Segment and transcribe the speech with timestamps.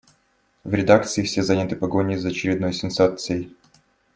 [0.63, 3.55] В редакции все заняты погоней за очередной сенсацией.